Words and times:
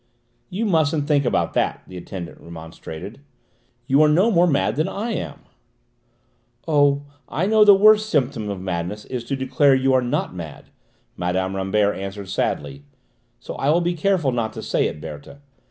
"You 0.49 0.65
mustn't 0.65 1.07
think 1.07 1.25
about 1.25 1.53
that," 1.53 1.83
the 1.85 1.95
attendant 1.95 2.39
remonstrated. 2.41 3.19
"You 3.85 4.01
are 4.01 4.09
no 4.09 4.31
more 4.31 4.47
mad 4.47 4.75
than 4.75 4.87
I 4.87 5.11
am." 5.11 5.41
"Oh, 6.67 7.03
I 7.29 7.45
know 7.45 7.63
the 7.63 7.75
worst 7.75 8.09
symptom 8.09 8.49
of 8.49 8.59
madness 8.59 9.05
is 9.05 9.23
to 9.25 9.35
declare 9.35 9.75
you 9.75 9.93
are 9.93 10.01
not 10.01 10.33
mad," 10.33 10.71
Mme. 11.17 11.55
Rambert 11.55 11.95
answered 11.95 12.29
sadly; 12.29 12.83
"so 13.39 13.53
I 13.57 13.69
will 13.69 13.79
be 13.81 13.93
careful 13.93 14.31
not 14.31 14.53
to 14.53 14.63
say 14.63 14.87
it, 14.87 14.99
Berthe. 15.01 15.37